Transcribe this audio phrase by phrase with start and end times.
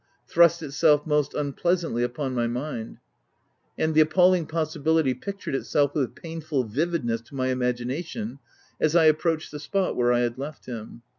[0.27, 2.97] thrust itself most unpleasantly upon my mind,
[3.77, 8.39] and the appalling possibility pictured itself with painful vividness to my imagination
[8.79, 11.03] as I ap proached the spot where I had left him.